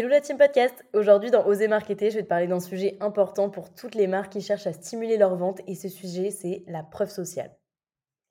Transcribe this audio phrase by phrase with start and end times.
[0.00, 3.50] Hello la team podcast Aujourd'hui dans Oser Marketer, je vais te parler d'un sujet important
[3.50, 6.82] pour toutes les marques qui cherchent à stimuler leur vente et ce sujet c'est la
[6.82, 7.54] preuve sociale.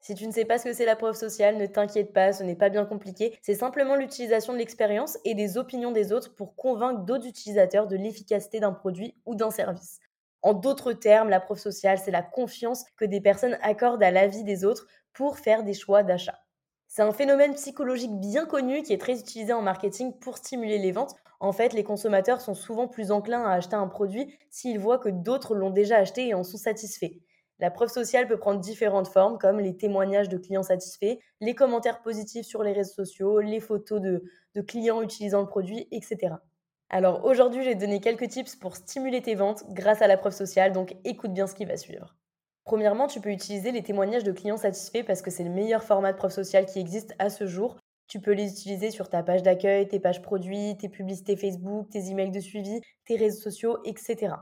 [0.00, 2.42] Si tu ne sais pas ce que c'est la preuve sociale, ne t'inquiète pas, ce
[2.42, 3.38] n'est pas bien compliqué.
[3.42, 7.96] C'est simplement l'utilisation de l'expérience et des opinions des autres pour convaincre d'autres utilisateurs de
[7.96, 9.98] l'efficacité d'un produit ou d'un service.
[10.40, 14.42] En d'autres termes, la preuve sociale, c'est la confiance que des personnes accordent à l'avis
[14.42, 16.38] des autres pour faire des choix d'achat.
[16.86, 20.92] C'est un phénomène psychologique bien connu qui est très utilisé en marketing pour stimuler les
[20.92, 21.14] ventes.
[21.40, 25.08] En fait, les consommateurs sont souvent plus enclins à acheter un produit s'ils voient que
[25.08, 27.20] d'autres l'ont déjà acheté et en sont satisfaits.
[27.60, 32.02] La preuve sociale peut prendre différentes formes comme les témoignages de clients satisfaits, les commentaires
[32.02, 34.22] positifs sur les réseaux sociaux, les photos de,
[34.66, 36.34] clients utilisant le produit, etc.
[36.88, 40.72] Alors aujourd'hui, j'ai donné quelques tips pour stimuler tes ventes grâce à la preuve sociale,
[40.72, 42.16] donc écoute bien ce qui va suivre.
[42.64, 46.12] Premièrement, tu peux utiliser les témoignages de clients satisfaits parce que c'est le meilleur format
[46.12, 47.76] de preuve sociale qui existe à ce jour.
[48.08, 52.10] Tu peux les utiliser sur ta page d'accueil, tes pages produits, tes publicités Facebook, tes
[52.10, 54.32] emails de suivi, tes réseaux sociaux, etc.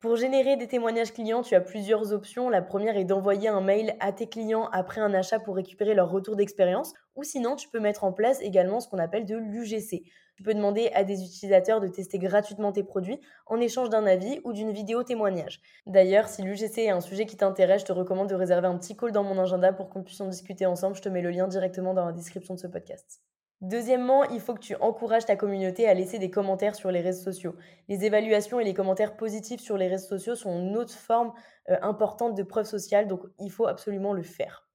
[0.00, 2.50] Pour générer des témoignages clients, tu as plusieurs options.
[2.50, 6.10] La première est d'envoyer un mail à tes clients après un achat pour récupérer leur
[6.10, 6.92] retour d'expérience.
[7.14, 10.04] Ou sinon, tu peux mettre en place également ce qu'on appelle de l'UGC.
[10.36, 14.40] Tu peux demander à des utilisateurs de tester gratuitement tes produits en échange d'un avis
[14.44, 15.62] ou d'une vidéo témoignage.
[15.86, 18.94] D'ailleurs, si l'UGC est un sujet qui t'intéresse, je te recommande de réserver un petit
[18.94, 20.94] call dans mon agenda pour qu'on puisse en discuter ensemble.
[20.94, 23.22] Je te mets le lien directement dans la description de ce podcast.
[23.62, 27.24] Deuxièmement, il faut que tu encourages ta communauté à laisser des commentaires sur les réseaux
[27.24, 27.56] sociaux.
[27.88, 31.32] Les évaluations et les commentaires positifs sur les réseaux sociaux sont une autre forme
[31.70, 34.65] euh, importante de preuve sociale, donc il faut absolument le faire.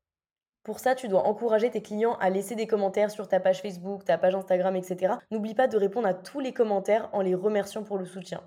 [0.64, 4.06] Pour ça, tu dois encourager tes clients à laisser des commentaires sur ta page Facebook,
[4.06, 5.16] ta page Instagram, etc.
[5.32, 8.44] N'oublie pas de répondre à tous les commentaires en les remerciant pour le soutien.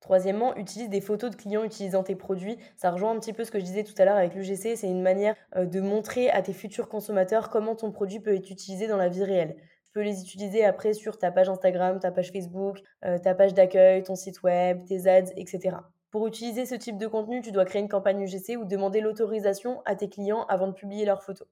[0.00, 2.58] Troisièmement, utilise des photos de clients utilisant tes produits.
[2.76, 4.76] Ça rejoint un petit peu ce que je disais tout à l'heure avec l'UGC.
[4.76, 8.50] C'est une manière euh, de montrer à tes futurs consommateurs comment ton produit peut être
[8.50, 9.56] utilisé dans la vie réelle.
[9.86, 13.54] Tu peux les utiliser après sur ta page Instagram, ta page Facebook, euh, ta page
[13.54, 15.76] d'accueil, ton site web, tes ads, etc.
[16.14, 19.82] Pour utiliser ce type de contenu, tu dois créer une campagne UGC ou demander l'autorisation
[19.84, 21.48] à tes clients avant de publier leurs photos.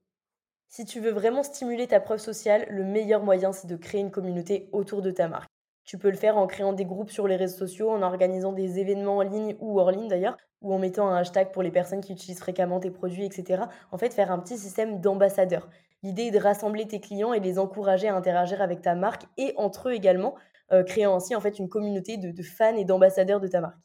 [0.69, 4.13] Si tu veux vraiment stimuler ta preuve sociale, le meilleur moyen, c'est de créer une
[4.13, 5.51] communauté autour de ta marque.
[5.85, 8.79] Tu peux le faire en créant des groupes sur les réseaux sociaux, en organisant des
[8.79, 12.01] événements en ligne ou hors ligne d'ailleurs, ou en mettant un hashtag pour les personnes
[12.01, 13.65] qui utilisent fréquemment tes produits, etc.
[13.91, 15.69] En fait, faire un petit système d'ambassadeurs.
[16.05, 19.55] L'idée est de rassembler tes clients et les encourager à interagir avec ta marque et
[19.57, 20.37] entre eux également,
[20.71, 23.79] euh, créant ainsi en fait une communauté de fans et d'ambassadeurs de ta marque.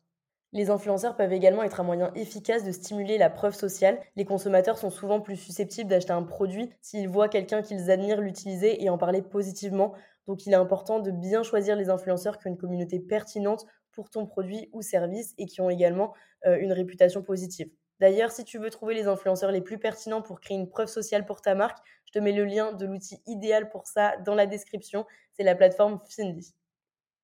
[0.53, 3.99] Les influenceurs peuvent également être un moyen efficace de stimuler la preuve sociale.
[4.15, 8.81] Les consommateurs sont souvent plus susceptibles d'acheter un produit s'ils voient quelqu'un qu'ils admirent l'utiliser
[8.81, 9.93] et en parler positivement.
[10.25, 14.09] Donc il est important de bien choisir les influenceurs qui ont une communauté pertinente pour
[14.09, 16.13] ton produit ou service et qui ont également
[16.45, 17.69] euh, une réputation positive.
[17.99, 21.25] D'ailleurs, si tu veux trouver les influenceurs les plus pertinents pour créer une preuve sociale
[21.25, 24.45] pour ta marque, je te mets le lien de l'outil idéal pour ça dans la
[24.45, 25.05] description.
[25.33, 26.53] C'est la plateforme Findy.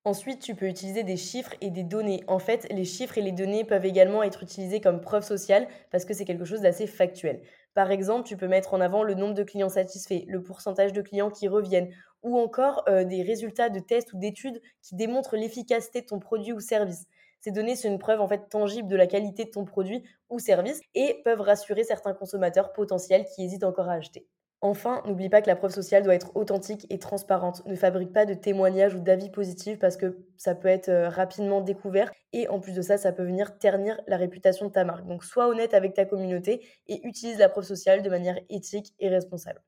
[0.06, 2.24] Ensuite, tu peux utiliser des chiffres et des données.
[2.28, 6.03] En fait, les chiffres et les données peuvent également être utilisés comme preuve sociale parce
[6.03, 7.41] que c'est quelque chose d'assez factuel.
[7.74, 11.02] Par exemple, tu peux mettre en avant le nombre de clients satisfaits, le pourcentage de
[11.02, 11.90] clients qui reviennent,
[12.22, 16.52] ou encore euh, des résultats de tests ou d'études qui démontrent l'efficacité de ton produit
[16.52, 17.08] ou service.
[17.40, 20.38] Ces données sont une preuve en fait tangible de la qualité de ton produit ou
[20.40, 24.28] service et peuvent rassurer certains consommateurs potentiels qui hésitent encore à acheter.
[24.66, 27.66] Enfin, n'oublie pas que la preuve sociale doit être authentique et transparente.
[27.66, 31.59] Ne fabrique pas de témoignages ou d'avis positifs parce que ça peut être euh, rapidement
[31.59, 35.06] découvert et en plus de ça, ça peut venir ternir la réputation de ta marque.
[35.06, 39.09] Donc sois honnête avec ta communauté et utilise la preuve sociale de manière éthique et
[39.09, 39.62] responsable.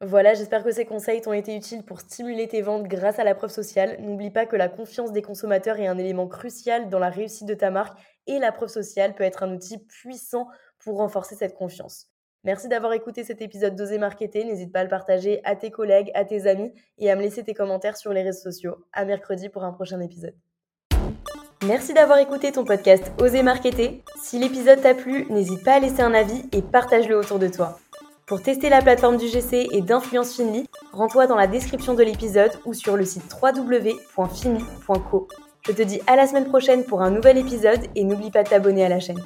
[0.00, 3.36] Voilà, j'espère que ces conseils t'ont été utiles pour stimuler tes ventes grâce à la
[3.36, 3.98] preuve sociale.
[4.00, 7.54] N'oublie pas que la confiance des consommateurs est un élément crucial dans la réussite de
[7.54, 7.96] ta marque
[8.26, 10.48] et la preuve sociale peut être un outil puissant
[10.80, 12.13] pour renforcer cette confiance.
[12.44, 14.44] Merci d'avoir écouté cet épisode d'Oser Marketer.
[14.44, 17.42] N'hésite pas à le partager à tes collègues, à tes amis et à me laisser
[17.42, 18.76] tes commentaires sur les réseaux sociaux.
[18.92, 20.34] À mercredi pour un prochain épisode.
[21.66, 24.02] Merci d'avoir écouté ton podcast Oser Marketer.
[24.22, 27.78] Si l'épisode t'a plu, n'hésite pas à laisser un avis et partage-le autour de toi.
[28.26, 32.52] Pour tester la plateforme du GC et d'Influence Finly, rends-toi dans la description de l'épisode
[32.66, 35.28] ou sur le site www.finly.co.
[35.66, 38.50] Je te dis à la semaine prochaine pour un nouvel épisode et n'oublie pas de
[38.50, 39.22] t'abonner à la chaîne.